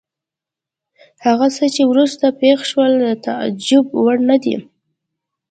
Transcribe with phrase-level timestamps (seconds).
[1.25, 4.55] هغه څه چې وروسته پېښ شول د تعجب وړ نه دي.